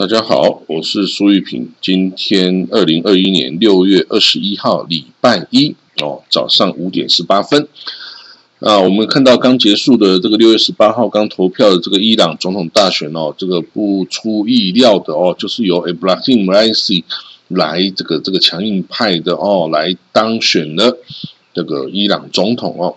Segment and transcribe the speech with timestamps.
[0.00, 1.70] 大家好，我是苏玉平。
[1.78, 7.68] 今天二零二一年六月二十一号，礼拜一哦，早上五点十八分。
[8.60, 17.04] 啊，我们看到刚结束的这个六月十八号刚投票的这个伊朗总统大选哦，这个不出意料的哦，就是由 Ibrahim Raisi
[17.48, 20.96] 来这个这个强硬派的哦来当选了
[21.52, 22.96] 这个伊朗总统哦。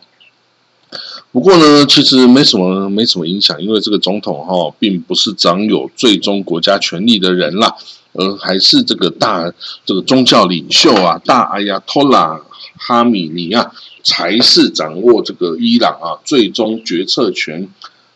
[1.33, 7.75] 不过呢，其实没什么没什么影响，因为这个总统哈，并不是掌有最终国家权力的人啦，
[8.13, 9.51] 而还是这个大
[9.83, 12.39] 这个宗教领袖啊，大阿亚托拉
[12.77, 13.71] 哈米尼啊，
[14.03, 17.67] 才是掌握这个伊朗啊最终决策权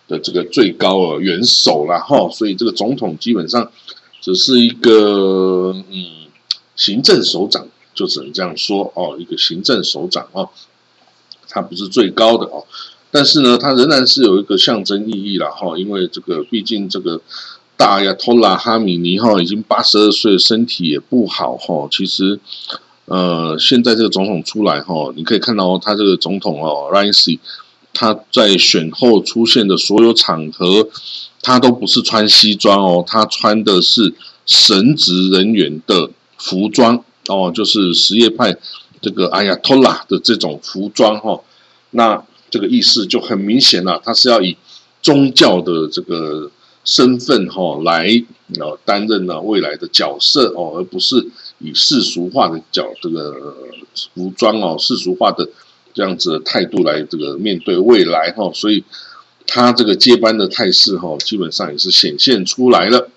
[0.07, 2.29] 的这个最高的元首了哈。
[2.29, 3.71] 所以这个总统基本上
[4.21, 6.05] 只是一个嗯
[6.75, 10.47] 行政首长，就只能这样说哦，一个行政首长哦，
[11.49, 12.63] 他不是最高的哦。
[13.09, 17.21] 但是呢，它仍然是有一个象征意义了哈，因为这个毕竟这个
[17.77, 21.87] 大呀托拉哈米尼哈已经八十二岁，身体也不好哈。
[21.89, 22.37] 其实，
[23.05, 27.31] 呃，现在这个总统出来哈，你可以看到他这个总统哦 r a i s
[27.93, 30.89] 他在选后出现的所有场合，
[31.41, 34.13] 他都不是穿西装哦，他穿的是
[34.45, 38.55] 神职人员的服装哦，就是什叶派
[39.01, 41.39] 这个哎呀托拉的这种服装哈，
[41.91, 42.21] 那。
[42.49, 44.55] 这个意思就很明显了，他是要以
[45.01, 46.49] 宗教的这个
[46.85, 48.07] 身份哈来
[48.57, 51.27] 呃担任呢未来的角色哦，而不是
[51.59, 53.53] 以世俗化的角这个
[54.13, 55.49] 服装哦世俗化的
[55.93, 58.83] 这样子的态度来这个面对未来哈，所以
[59.45, 63.09] 他这个接班的态势哈基本上也是显现出来了。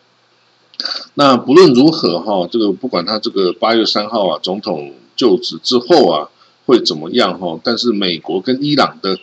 [1.15, 6.29] 那不论如何哈，这个不管他这个八月三号啊总统就职之后啊。
[6.67, 7.59] 会怎么样哈？
[7.65, 9.19] 但是美国跟伊朗的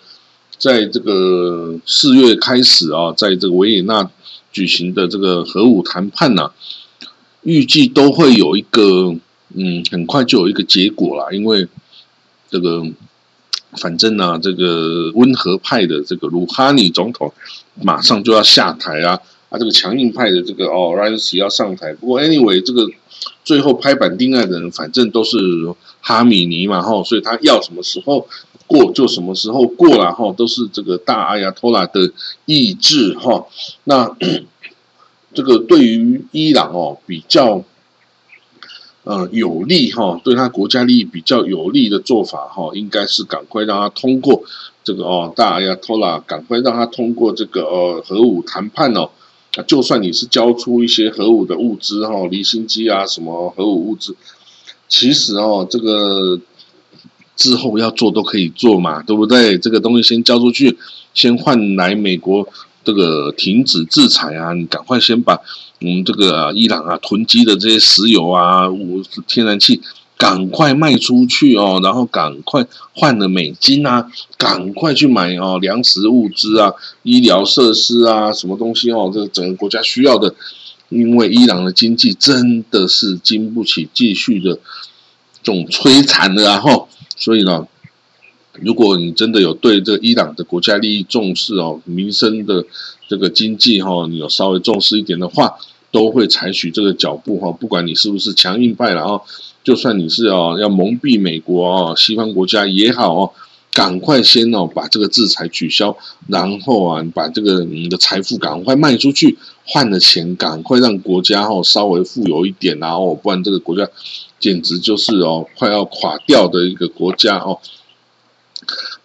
[0.57, 4.09] 在这个四月开始啊，在这个维也纳
[4.51, 6.51] 举行的这个核武谈判呢，
[7.43, 9.15] 预计都会有一个
[9.55, 11.31] 嗯，很快就有一个结果啦。
[11.31, 11.67] 因为
[12.49, 12.83] 这个
[13.79, 17.33] 反正呢，这个温和派的这个鲁哈尼总统
[17.81, 19.19] 马上就要下台啊，
[19.49, 21.93] 啊，这个强硬派的这个哦 r a s 要上台。
[21.93, 22.87] 不过 anyway，这个。
[23.43, 25.37] 最后拍板定案的人，反正都是
[26.01, 28.27] 哈米尼嘛，哈，所以他要什么时候
[28.67, 32.11] 过就什么时候过了，哈，都是这个大阿亚托拉的
[32.45, 33.45] 意志，哈。
[33.85, 34.15] 那
[35.33, 37.63] 这个对于伊朗哦比较
[39.03, 44.43] 呃有利，哈，对他国家利益比较有利的做法，哈，应该是赶快让他通过
[44.83, 49.11] 这个哦大阿亚托拉，赶快让他通过这个呃核武谈判哦。
[49.55, 54.15] 啊就算你是交出一些核武的物资哈，离心机啊，什么核武物资，
[54.87, 56.39] 其实哦，这个
[57.35, 59.57] 之后要做都可以做嘛，对不对？
[59.57, 60.77] 这个东西先交出去，
[61.13, 62.47] 先换来美国
[62.83, 65.39] 这个停止制裁啊，你赶快先把
[65.81, 68.67] 我们这个伊朗啊囤积的这些石油啊、
[69.27, 69.81] 天然气。
[70.17, 76.73] 赶快卖出去哦，然后赶快换了美金啊，赶快去买哦粮食物资啊、
[77.03, 80.33] 医疗设施啊，什么东西哦，这个整个国家需要的，
[80.89, 84.55] 因为伊朗的经济真的是经不起继续的
[85.43, 87.67] 这种摧残的啊哈，所以呢，
[88.53, 92.65] 如果你真的有对这个伊朗的国家利益重视哦，民生的
[93.07, 95.53] 这个经济哈，你有稍微重视一点的话，
[95.91, 99.21] 都会采取这个脚步哈，不管你是不是强硬派了啊。
[99.67, 103.31] 就算你是哦要蒙蔽美国哦西方国家也好哦，
[103.73, 105.97] 赶快先哦把这个制裁取消，
[106.29, 113.85] 然后啊把这个你的财富赶快卖出去，换了钱赶快让国家哦稍微富有一点，然后不然这个国家
[114.39, 117.59] 简直就是哦快要垮掉的一个国家哦。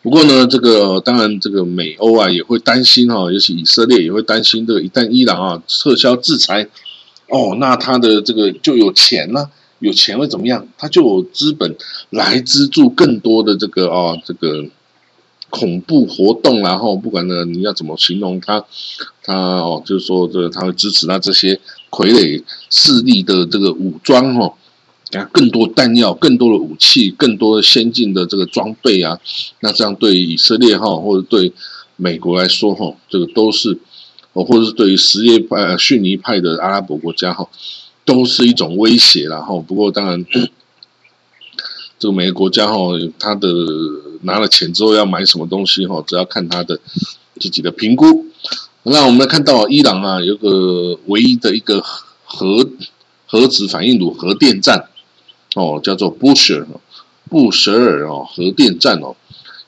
[0.00, 6.68] 不过呢，这个当然这个美欧啊也会担心哈，尤其以色列也会担心这个一旦伊朗啊撤销制裁，
[7.28, 9.50] 哦那他的这个就有钱了。
[9.82, 10.68] 有钱会怎么样？
[10.78, 11.76] 他就有资本
[12.10, 14.64] 来资助更多的这个啊，这个
[15.50, 18.64] 恐怖活动，然后不管呢你要怎么形容他，
[19.24, 24.54] 他哦，就是说这他会支持他这些傀儡势力的这个武装哦，
[25.10, 29.18] 给他更多弹药、更多的武器、更多的先进的这个装备啊，
[29.60, 31.52] 那这样对以色列哈或者对
[31.96, 33.76] 美国来说哈，这个都是
[34.32, 37.48] 哦，或者是对于什叶派、逊尼派的阿拉伯国家哈。
[38.04, 40.26] 都是一种威胁啦哈，不过当然，
[41.98, 42.74] 这个每个国家哈，
[43.16, 43.48] 他的
[44.22, 46.80] 拿了钱之后要买什么东西哈，只要看他的
[47.38, 48.26] 自己的评估。
[48.82, 51.80] 那我们来看到伊朗啊，有个唯一的一个
[52.24, 52.68] 核
[53.26, 54.88] 核子反应炉核电站
[55.54, 56.66] 哦，叫做布什尔
[57.30, 59.14] 布什尔哦核电站哦，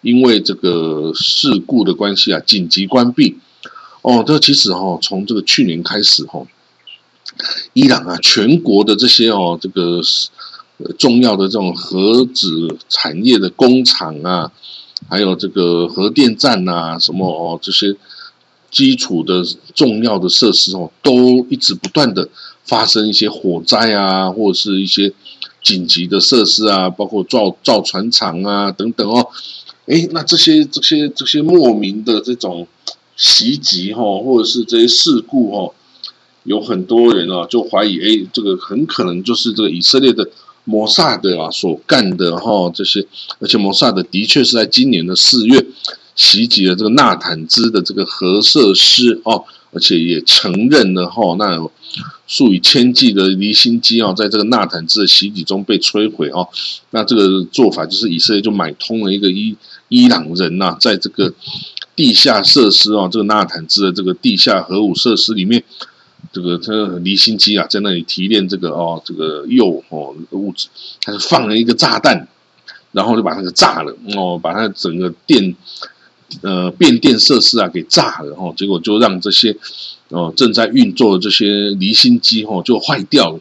[0.03, 3.39] 因为这个事故的关系啊，紧急关闭
[4.03, 4.25] 哦。
[4.27, 6.45] 这其实哈，从这个去年开始哈。
[7.73, 10.01] 伊朗啊，全国的这些哦，这个
[10.99, 14.51] 重要的这种核子产业的工厂啊，
[15.09, 17.95] 还有这个核电站呐，什么哦这些
[18.71, 19.43] 基础的
[19.75, 22.29] 重要的设施哦，都一直不断的
[22.65, 25.13] 发生一些火灾啊，或者是一些
[25.63, 29.29] 紧急的设施啊，包括造造船厂啊等等哦。
[29.87, 32.67] 哎，那这些这些这些莫名的这种
[33.17, 35.75] 袭击哈，或者是这些事故哈，
[36.45, 40.27] 有很多人啊就怀疑，哎，这个很可能就是这个以色列的
[40.65, 43.07] 摩萨德啊所干的哈，这些，
[43.41, 45.67] 而且摩萨德的确是在今年的四月
[46.15, 51.59] 袭击了这个纳坦兹的这个核设施哦，而且也承认了哈，那
[52.27, 56.49] 数以千计的离心机啊，在这个纳坦兹的袭击中被摧毁哦，
[56.91, 59.57] 那这个做法就是以色列就买通了一个伊。
[59.91, 61.33] 伊朗人呐，在这个
[61.95, 65.63] 地下设施啊，这个纳坦兹的这个地下核武设施里面，
[66.33, 70.69] 这个这离心机啊，在那里提炼这个哦，这个铀哦物质，
[71.03, 72.27] 他就放了一个炸弹，
[72.93, 75.55] 然后就把那个炸了哦，把它整个电
[76.43, 79.57] 呃变电设施啊给炸了哦，结果就让这些
[80.09, 83.41] 哦正在运作的这些离心机哦就坏掉了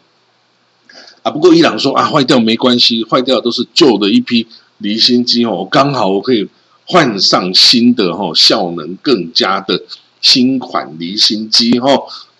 [1.22, 1.30] 啊。
[1.30, 4.46] 不过伊朗说啊，坏掉没关系，坏掉都是旧的一批。
[4.78, 6.46] 离心机哦，刚好我可以
[6.84, 9.80] 换上新的哈，效能更佳的
[10.20, 11.88] 新款离心机哈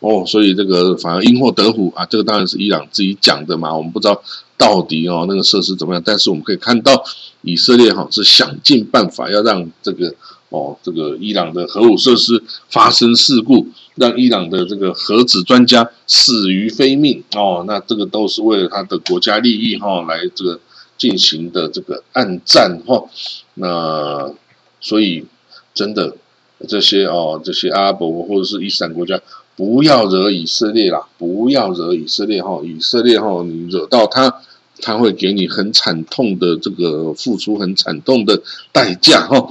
[0.04, 4.22] 哦，所以这个反而因祸得福啊，这个当然是伊朗自己讲的嘛，我们不知道
[4.58, 7.02] 到底哦那个设施怎么样，但是我们可以看到
[7.40, 10.14] 以色列哈是想尽办法要让这个
[10.50, 20.60] 哦这个伊朗的核武设施发生事故，让伊朗的这个核子专家死于非命哦，那这个都是为了他的国家利益哈来这个。
[20.96, 23.04] 进行的这个暗战哈，
[23.54, 24.32] 那
[24.80, 25.26] 所以
[25.74, 26.16] 真的
[26.68, 29.20] 这些哦，这些阿拉伯或者是伊斯兰国家，
[29.56, 34.40] 不要惹以色列啦，不要惹以色列哈，以色列哈，你惹到他，
[34.80, 38.42] 他会给你很惨痛的这个付出很惨痛的
[38.72, 39.48] 代价哈。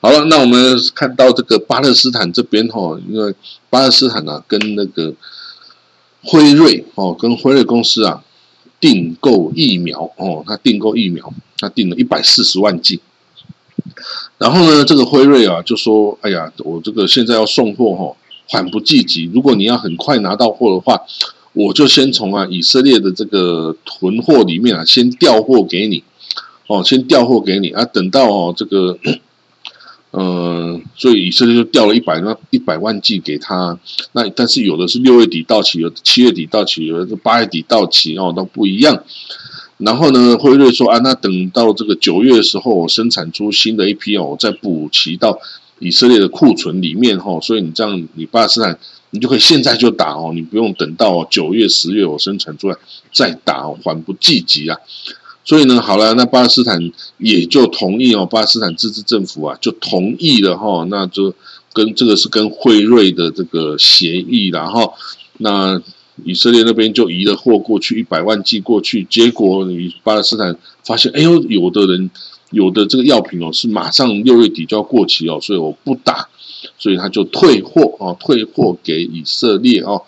[0.00, 3.34] 好了，那我们看到这个巴勒斯坦这边哈，因为
[3.70, 5.12] 巴勒斯坦啊，跟那个
[6.22, 8.22] 辉瑞哦，跟辉瑞公司啊。
[8.80, 13.00] 订购疫苗哦，他订购疫苗，他订了一百四十万剂。
[14.36, 18.14] 然后呢，这个辉瑞啊就说：“哎呀，我这个现在要送货哈，
[18.48, 19.30] 缓不济急。
[19.32, 21.00] 如果你要很快拿到货的话，
[21.52, 26.02] 我就先从啊以色列的这个囤货里面啊先调货给你
[26.66, 28.98] 哦，先调货给你啊，等到哦这个。”
[30.16, 33.76] 嗯，所以以色列就调了一百万一百万剂给他，
[34.12, 39.02] 那但是有的是六月底到期，有的七月底到期，有的是八月底到期哦，都不一样。
[39.78, 45.36] 然后呢，辉瑞说啊，那等到这个九月的时候，我生产出新的一批哦，我再补齐到
[45.84, 47.38] 以色列的库存里面哈。
[47.40, 48.78] 所以你这样，你巴勒斯坦
[49.10, 52.76] 你就可以现在就打哦，你不用等到九月十月我生产出来
[53.12, 54.76] 再打，缓不济急啊。
[55.44, 56.80] 所以呢，好了，那巴勒斯坦
[57.18, 61.34] 也就同意哦，巴勒斯坦自治政府啊就同意了哈，那就
[61.72, 64.94] 跟这个是跟辉瑞的这个协议然后
[65.38, 65.80] 那
[66.24, 72.10] 以色列那边就移了货过去一百万寄过去，结果你巴勒斯坦发现，哎呦，有的人
[72.54, 76.28] 有的这个药品哦是马上六月底就要过期哦，所以我不打，
[76.78, 80.00] 所以他就退货哦，退货给以色列哦，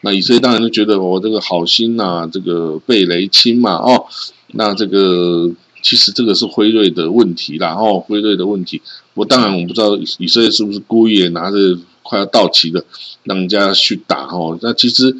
[0.00, 4.06] 那以色列当然就觉得我这个好心呐，这个被雷侵嘛哦。
[4.52, 5.48] 那这个
[5.82, 8.82] 其实这个是辉瑞的问题啦，哦，辉瑞的问题。
[9.14, 11.56] 我当然我不知道以色列是不是故意拿着
[12.02, 12.82] 快要到期的
[13.24, 14.58] 让人家去打哦。
[14.62, 15.14] 那其实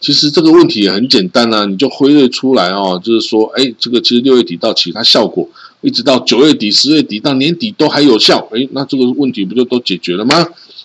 [0.00, 5.48] 其实这个问题也很简单啊，你就辉瑞出来哦，就是说，哎，这个其实六月底到期，它效果
[5.80, 10.36] 一直到九月底、十月底到年底都还有效，哎，那这个问题不就都解决了吗？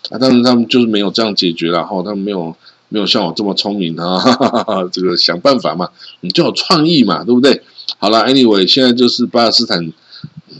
[0.09, 2.55] 啊，但是他们就是没有这样解决了，哈，他们没有。
[2.93, 4.21] 没有像我这么聪明啊！
[4.91, 5.87] 这个想办法嘛，
[6.19, 7.61] 你就有创意嘛，对不对？
[7.97, 9.93] 好了，anyway，现在就是巴勒斯坦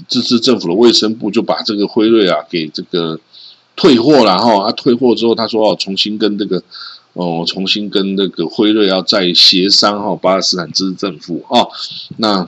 [0.08, 3.20] 自治政府的卫生部就把这个辉瑞啊给这个
[3.76, 4.64] 退货了哈。
[4.64, 6.64] 啊，退货之后，他说哦，重新跟这个
[7.12, 10.16] 哦，重新跟那个辉瑞要再协商哈。
[10.16, 11.68] 巴勒斯坦自治政府啊，
[12.16, 12.48] 那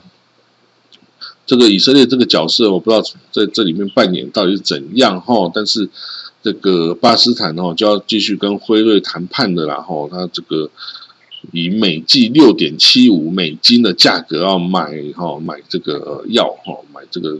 [1.46, 5.88] 这个以色列这个角色，我不知道在这里面扮演到底是怎样哈，但是。
[6.44, 9.76] 这个巴斯坦哦，就要继续跟辉瑞谈判的啦。
[9.76, 10.68] 哈，他这个
[11.52, 17.38] 以每剂六点七五美金的价格要买哈，买这个药哈，买这个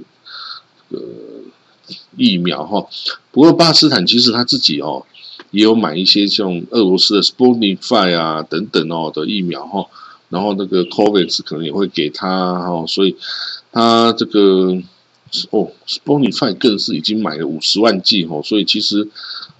[0.90, 1.04] 这个
[2.16, 2.86] 疫苗哈。
[3.30, 5.04] 不过巴斯坦其实他自己哦，
[5.50, 9.86] 也有买一些像俄罗斯的 Sputnik 啊等等哦的疫苗哈。
[10.34, 13.16] 然后那个 Covax 可能也会给他哈，所以
[13.72, 14.82] 他这个。
[15.50, 19.08] 哦 s p o n i f y 更是已经买了五十万剂哦，所以其实，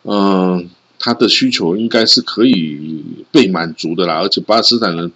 [0.04, 3.02] 嗯，他的需求应该是可以
[3.33, 4.21] 被满足的啦。
[4.21, 5.11] 而且巴勒斯坦人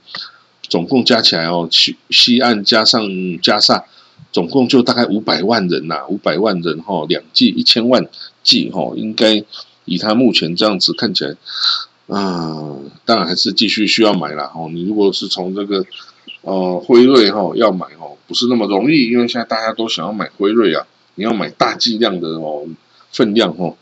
[0.62, 3.00] 总共加起来哦，西西岸加上
[3.40, 3.84] 加萨，
[4.32, 8.08] 总共就大概五百万人呐，五百万人哈，两剂一千万
[8.42, 9.44] 剂哈，应该
[9.84, 11.36] 以他目前这样子看起来，
[12.08, 14.68] 啊，当然还是继续需要买了哦。
[14.72, 15.84] 你如果是从这个
[16.42, 22.66] 呃辉瑞哈要买哦，不是那么容易，因为现在大家都想要买辉瑞啊，你要买大剂量的哦
[23.12, 23.76] 分量哦。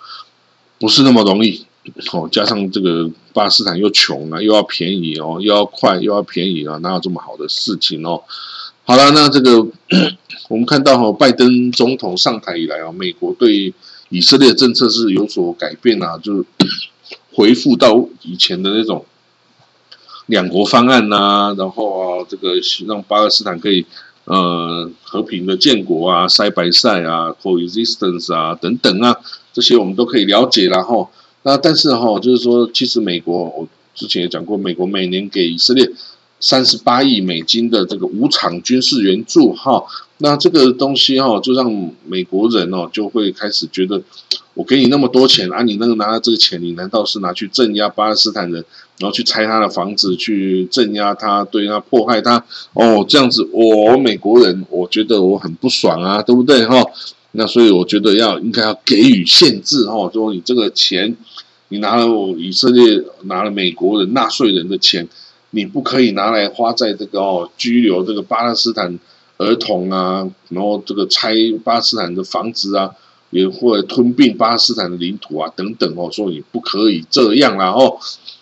[0.78, 1.64] 不是那么容易
[2.12, 8.22] 哦，加上这个巴勒斯坦又穷啊，又要便宜哦，又要快又要便宜啊，哪有这么好的事情哦？
[8.84, 9.66] 好了，那这个
[10.50, 13.72] 我们看到哈，拜登总统上台以来啊，美国对
[14.10, 16.44] 以色列政策是有所改变啊，就
[17.36, 19.04] 回复到以前的那种
[20.24, 22.54] 两国方案呐，然后啊，这个
[22.88, 23.84] 让巴勒斯坦可以
[24.24, 29.14] 呃和平的建国啊，塞白塞啊，coexistence 啊等等啊。
[29.52, 31.10] 这些我们都可以了解然后，
[31.42, 35.90] 那但是哈，就是说，其实美国我之前也讲过，美国每年给以色列
[36.38, 39.82] 三十八亿美金的这个无偿军事援助哈，
[40.18, 44.00] 那这个东西哈，就让美国人哦就会开始觉得，
[44.54, 48.64] 我给你那么多钱啊，你那个拿这个钱，你难道是拿去镇压巴勒斯坦人，
[48.98, 52.44] 然后去拆他的房子，去镇压他，对他迫害他？
[52.74, 56.84] 哦，这样子，我美国人我觉得我很不爽啊，对不对哈？
[57.32, 61.16] 那所以我觉得要应该要给予限制哈，说你这个钱，
[61.68, 62.06] 你拿了
[62.38, 65.06] 以色列拿了美国人纳税人的钱，
[65.56, 68.98] 你不可以拿来花在这个哦拘留这个巴勒斯坦
[69.38, 71.34] 儿童啊，然后这个拆
[71.64, 72.94] 巴勒斯坦的房子啊，
[73.30, 77.98] 也或者吞并巴勒斯坦的领土啊等等哦，说你不可以这样然后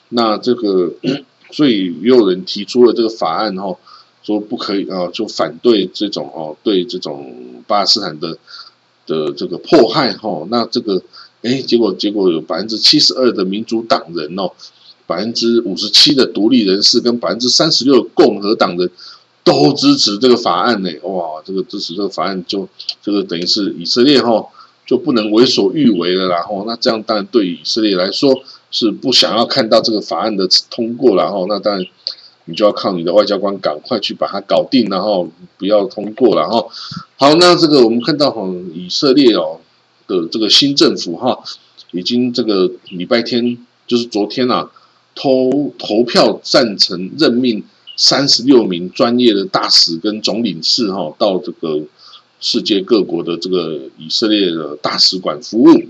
[0.08, 0.92] 那这个
[1.52, 3.76] 所以也有人提出了这个法案哦，
[4.24, 8.36] 说不可以啊，就反对这种哦对这种巴勒斯坦的。
[9.06, 11.02] 的这个迫害哈，那这个
[11.42, 14.50] 哎，结果结果有百分之七十二的民主党人哦，
[15.06, 18.90] 百分之五十七的独立人士跟百分之三十六的共和党人
[19.42, 22.68] 都支持这个法案呢，哇，这个支持这个法案就
[23.02, 24.46] 这个等于是以色列哈
[24.86, 31.86] 就不能为所欲为了，然后那这样当然对以色列来说是不想要看到这个法案的通过，然后那当然。
[32.46, 36.62] 你就要靠你的外交官赶快去把它搞定，然后不要通过了哈。
[37.16, 39.58] 好，那这个我们看到哈，以色列哦
[40.06, 41.42] 的这个新政府哈，
[41.92, 43.56] 已经这个礼拜天
[43.86, 44.70] 就是昨天啊，
[45.14, 47.62] 投投票赞成任命
[47.96, 51.80] 三十六名专业的大使跟总领事哈，到这个
[52.40, 55.82] 世界各国的这个以色列的大使馆服务。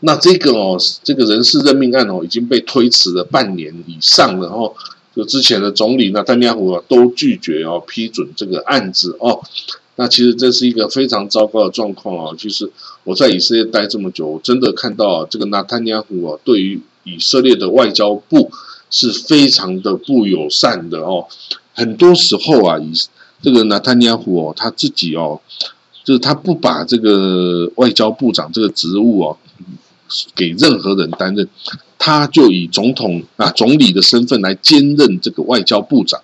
[0.00, 4.72] 那这个哦，这个人事任命案哦，已经被推迟了半年以上了哈。
[5.16, 9.40] 就之前的总理那丹尼亚胡啊都拒绝哦批准这个案子哦，
[9.96, 12.36] 那其实这是一个非常糟糕的状况哦。
[12.36, 12.70] 其实
[13.04, 18.50] 我在以色列待这么久，我真的看到这个纳坦尼亚胡啊对于以色列的外交部
[18.90, 21.26] 是非常的不友善的哦。
[21.72, 22.92] 很多时候啊，以
[23.40, 25.40] 这个纳坦尼亚胡哦他自己哦，
[26.04, 29.36] 就是他不把这个外交部长这个职务哦
[30.34, 31.48] 给任何人担任。
[31.96, 36.20] 他就以总统啊总理的身份来兼任这个外交部长，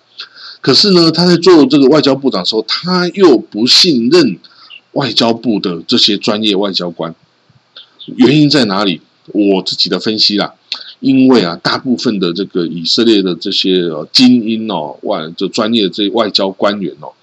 [0.61, 4.37] 可是呢，他在做这个外交部长的时候，他又不信任
[4.91, 7.15] 外交部的这些专业外交官。
[8.15, 9.01] 原因在哪里？
[9.27, 10.53] 我自己的分析啦，
[10.99, 17.13] 因为啊，大部分的这个以色列的这些精英哦，外就专业的这些外交官员哦，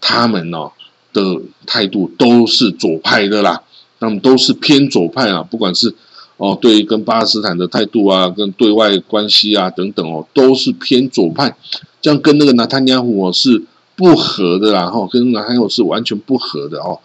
[0.00, 0.72] 他们哦
[1.12, 3.62] 的态度都是左派的啦，
[3.98, 5.94] 那么都是偏左派啊，不管是。
[6.36, 11.56] 哦，对，跟巴勒斯坦的态度啊，跟对外关系啊等等哦，都是偏左派，
[12.02, 13.62] 这样跟那个纳坦尼亚胡是
[13.94, 16.98] 不合的，然后跟纳坦尼亚是完全不合的哦。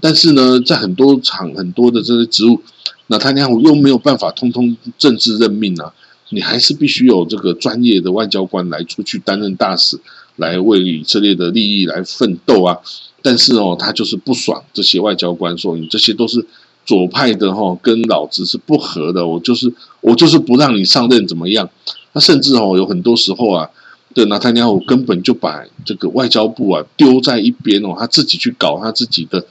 [0.00, 2.60] 但是呢，在很多场很多的这些职务，
[3.08, 5.92] 纳坦尼亚胡又没有办法通通政治任命啊，
[6.30, 9.98] 你还是必须有这个专业的外交官来出去担任大使，
[10.36, 12.78] 来为以色列的利益来奋斗啊。
[13.22, 16.46] 但是哦，他就是不爽这些外交官，说你这些都是。
[16.86, 21.68] 左派的哈跟老子是不合的，我就是我就是不让你上任怎么样？
[22.12, 23.68] 那甚至哦有很多时候啊，
[24.14, 29.44] 对纳坦尼亚根本就把这个外交部啊丢在一边哦，他自己去搞他自己的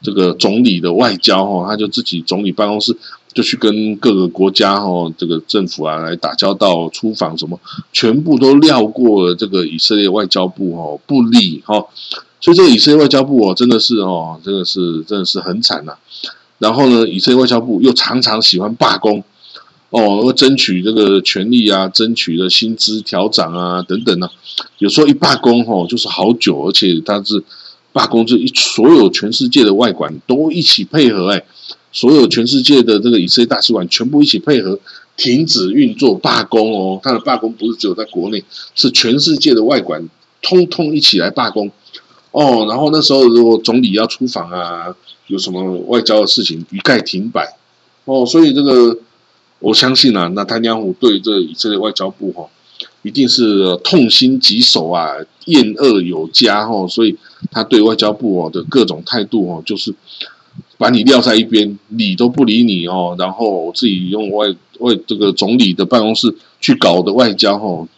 [0.00, 2.96] 这个总理的外交哈，他就自己总理办公室
[3.32, 7.60] 就去跟各个国家哈这个政府啊来打交道、出访什么，
[7.92, 11.84] 全部都绕过了这个以色列外交部哦不理哈，
[12.40, 15.94] 所以这个以色列外交部哦真的是哦真的是真的是很惨呐。
[16.58, 19.22] 然后呢，以色列外交部又常常喜欢罢工，
[19.90, 24.28] 哦，争取这个权利啊，争取的薪资调涨啊，等等呢。
[24.78, 27.44] 有时候一罢工哦，就是好久，而且他是
[27.92, 31.44] 罢工，就一所有全世界的外管都一起配合，哎，
[31.90, 34.78] 所有全世界的这个以色列大使馆全部一起配合，
[35.16, 37.00] 停止运作罢工哦。
[37.02, 40.08] 他的罢工不是只有在国内，是全世界的外馆
[40.42, 41.70] 通通一起来罢工
[42.30, 42.66] 哦。
[42.68, 44.94] 然后那时候如果总理要出访啊，
[45.26, 47.56] 有什么外交的事情，一概停摆
[48.04, 48.24] 哦。
[48.26, 48.98] 所以这个
[49.60, 52.48] 我相信啊，那他娘虎对这以色列外交部哈。
[53.02, 55.08] 一定是痛心疾首啊，
[55.46, 57.16] 厌恶有加哈，所以
[57.50, 59.94] 他对外交部哦的各种态度哦，就是
[60.76, 64.48] 把你撂在一边，理都不理你哦，然后自己用外
[64.80, 67.88] 外这个总理的办公室去搞的外交哈，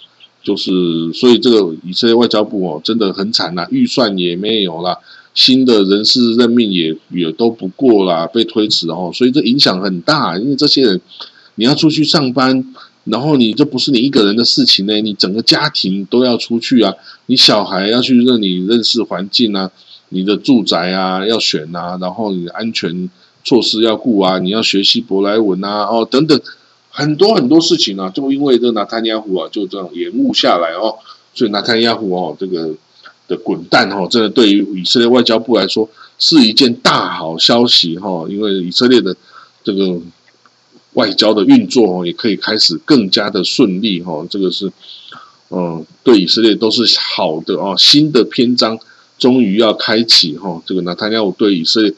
[0.42, 0.70] 就是
[1.12, 4.96] 所以这个以色列外交部哦真的很惨呐，预算也没有啦，
[5.34, 11.00] 新的人事任命也也都不过啦，被推迟哦，所以这影响很大，因为这些人
[11.56, 12.64] 你要出去上班。
[13.04, 16.94] 然后你这不是你一个人的事情呢，你整个家庭都要出去啊，
[17.26, 19.70] 你小孩要去认你认识环境啊，
[20.10, 23.08] 你的住宅啊要选啊，然后你的安全
[23.42, 26.38] 措施要顾啊，你要学习舶来文啊，哦等等，
[26.90, 30.94] 很多很多事情啊，就因为这拿坦亚胡啊就这样延误下来哦，
[31.32, 32.70] 所以拿坦亚胡哦这个
[33.26, 35.88] 的滚蛋哦，真的对于以色列外交部来说
[36.18, 39.16] 是一件大好消息哈，因为以色列的
[39.64, 39.98] 这个。
[40.94, 44.26] 外交的运作，也可以开始更加的顺利哈。
[44.28, 44.72] 这个是，
[45.50, 47.74] 嗯，对以色列都是好的哦。
[47.78, 48.78] 新的篇章
[49.18, 50.60] 终于要开启哈。
[50.66, 51.94] 这个呢，他要对以色列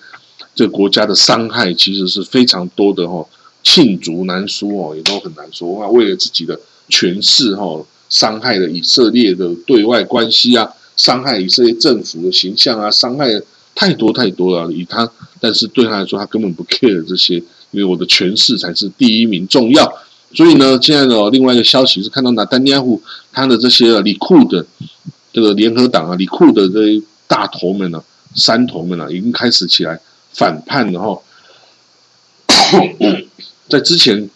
[0.55, 3.27] 这个国家的伤害其实是非常多的哈。
[3.65, 5.89] 罄竹难书哦，也都很难说啊。
[5.89, 13.31] 为了自己的权势哈，伤害了以色列的对外关系啊，伤害以色列政府的形象啊，伤害
[13.75, 14.71] 太多太多了。
[14.71, 17.43] 以他，但是对他来说，他根本不 care 这些。
[17.73, 19.91] 因为我的权势才是第一名重要，
[20.35, 23.01] 所以呢，现在的另外一个消息是看到拿丹尼亚胡
[23.33, 24.65] 他的这些李库的
[25.33, 28.05] 这个联合党啊，李库的这些大头们呢、
[28.35, 29.99] 山头们呢，已经开始起来
[30.35, 31.19] 反叛了哈。
[33.71, 34.29] 在之前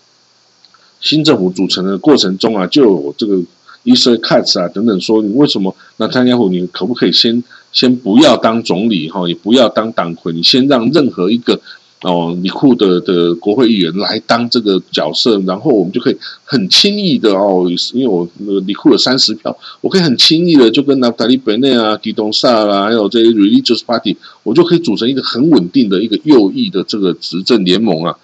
[1.03, 3.39] 新政府组成的过程中啊，就有这个
[3.83, 11.61] 伊斯卡茨啊等等说，你为什么那丹尼亚胡你可不可以先先不要当总理哈，也不要当党魁，你先让任何一个。
[12.03, 28.15] 哦，李库的的国会议员来当这个角色，然后我们就可以很轻易的哦，因为我那个李库有三十票，我可以很轻易的就跟纳达利本内啊、迪东萨啦，还有这些 religious party，我就可以组成一个很稳定的一个右翼的这个执政联盟啊，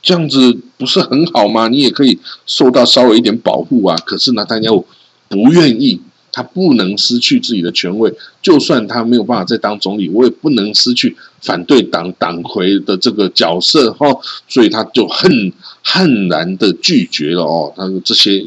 [0.00, 1.68] 这样子不是很好吗？
[1.68, 3.94] 你也可以受到稍微一点保护啊。
[4.06, 4.84] 可是呢，大家又
[5.28, 6.00] 不愿意。
[6.34, 14.06] 他不能失去自己的权位，就算他没有办法再当总理，我也不能失去反对党党魁的这个角色哈，
[14.48, 15.52] 所以他就恨
[15.84, 17.70] 恨然的拒绝了哦。
[17.76, 18.42] 他说这些，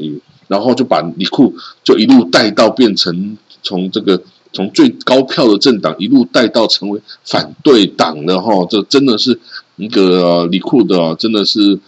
[0.48, 4.20] 然后就把李库就一路带到变成从这个
[4.52, 9.40] 从最高票的政党一路带到成为反对党的哈，这真的是
[9.76, 11.80] 一个李库的，真的是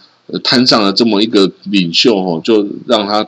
[0.44, 3.26] 摊上了这么一个领袖哈，就让他。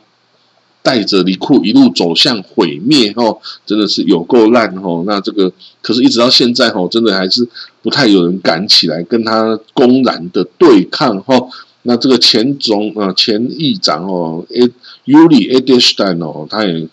[0.82, 5.04] 带着李库一路走向毁灭，哦，真的是有够烂，哦。
[5.06, 7.46] 那这个可是一直到现在，哦，真的还是
[7.82, 11.48] 不太有人敢起来跟他公然的对抗，哦。
[11.82, 14.62] 那这个前总啊前议长哦，A
[15.06, 16.86] Uli Edelstein 哦，他也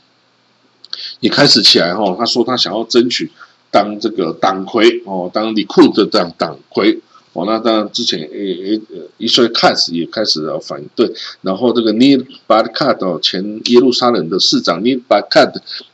[1.19, 3.31] 也开始起来，哦，他说他想要争取
[3.71, 6.99] 当这个党魁，哦，当李库的这样党魁。
[7.37, 8.81] 哦，那当然，之前诶诶，
[9.19, 11.07] 伊斯卡斯也开始要反对，
[11.41, 15.47] 然后这个尼巴卡的前耶路撒冷的市长尼巴卡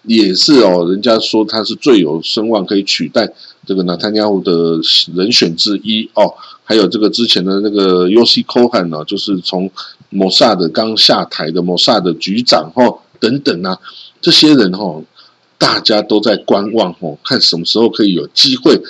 [0.03, 3.29] 也是哦，人家说他是最有声望可以取代
[3.67, 4.79] 这个纳坦亚胡的
[5.13, 6.33] 人选之一哦。
[6.63, 8.41] 还有这个之前的那个 U.C.
[8.43, 9.69] Cohen 呢，就是从
[10.09, 13.77] 摩萨的刚下台的摩萨的局长哦，等等啊，
[14.21, 15.03] 这些人哦，
[15.57, 18.81] 大家都在观望哦，看什么时候可以有机会。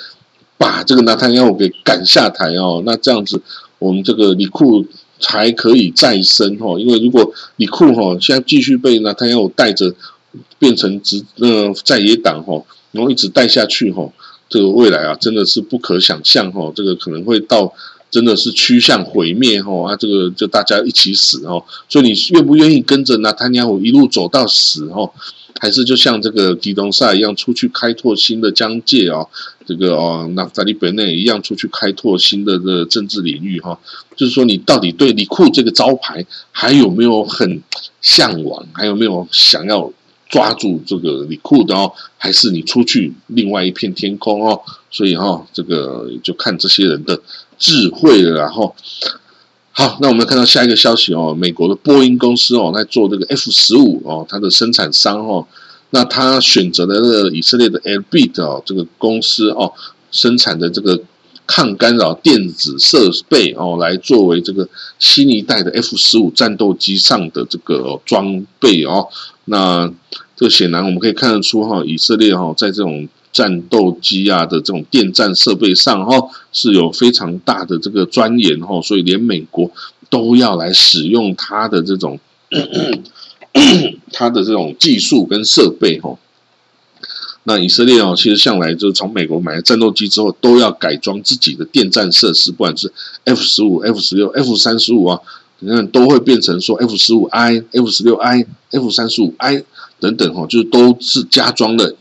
[0.56, 3.40] 把这个纳坦要给赶下台哦，那这样子
[3.78, 4.84] 我们这个李库
[5.18, 6.78] 才可以再生哦。
[6.78, 9.94] 因为如果李库哈现在继续被纳坦要带着
[10.58, 12.62] 变成执呃在野党哈，
[12.92, 14.10] 然后一直带下去哈，
[14.48, 16.72] 这个未来啊真的是不可想象哈。
[16.74, 17.72] 这个可能会到
[18.14, 21.60] 真的是趋向毁灭哦啊，这个就大家一起死哦。
[21.88, 25.10] 所以你愿不愿意跟着纳坦亚胡一路走到死哦？
[25.60, 29.28] 还是就像这个吉东萨一样出去开拓新的疆界哦？
[29.66, 33.76] 这个哦，那法利本内一样出去开拓新的这政治领域哈，
[34.14, 37.60] 就是说你到底对李库这个招牌还有没有很
[38.00, 39.90] 向往，还有没有想要
[40.28, 44.60] 抓住这个李库的哦，还是你出去另外一片天空哦？
[44.90, 47.20] 所以哈，这个就看这些人的
[47.58, 48.32] 智慧的。
[48.32, 48.74] 然后
[49.72, 55.46] 好，那我们看到下一个消息哦，美国的波音公司哦，在做这个 F 十五哦，它的生产商哦。
[55.90, 59.72] 那它选择了这个以色列的 Airbit 哦，这个公司哦，
[60.10, 61.00] 生产的这个
[61.46, 69.08] 抗干扰电子设备哦，来作为这个新一代的 F 十五战斗机上的这个装备哦。
[69.44, 69.92] 那
[70.36, 79.70] 这显然我们可以看得出哈，以色列哈在这种战斗机啊的这种电站设备上哈是有非常大的这个钻研哈，所以连美国
[80.08, 82.18] 都要来使用它的这种
[84.12, 86.16] 它的这种技术跟设备哈。
[87.46, 92.90] 那以色列哦，其实向来就是从美国买了战斗机之后，都要改装自己的电站设施，不管是
[93.24, 95.20] F 十五、F 十六、F 三十五啊，
[95.58, 99.62] 你看都会变成说 F 十五 I、F 十六 I、F 三十五 I
[100.00, 101.94] 等等哈，就是都是加装了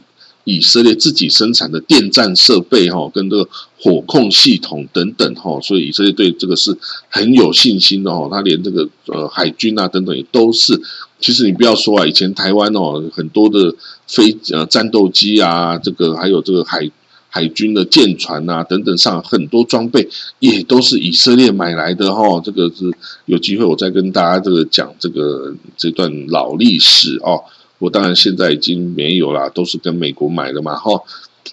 [0.46, 6.78] 以色列自己生产的电站设备哈，跟这个火控系统等等哈，所以以色列对这个是
[7.10, 10.80] 很有信心的哈，他连这个呃海军啊等等也都是。
[11.20, 13.74] 其实你不要说啊，以前台湾哦很多的
[14.08, 16.90] 飞呃战斗机啊，这个还有这个海
[17.30, 22.42] 海军的舰船啊等等上很多装备也都是以色列买来的哈。
[22.44, 22.92] 这个是
[23.26, 27.42] 有机会我再跟大家这个讲这个这段老历史哦。
[27.80, 31.02] 我当然现在已经没有啦，都是跟美国买的嘛哈。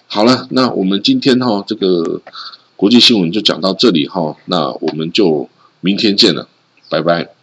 [0.07, 2.21] 好了，那我们今天哈这个
[2.77, 5.49] 国际新闻就讲到这里哈，那我们就
[5.81, 6.49] 明天见了，
[6.89, 7.40] 拜拜。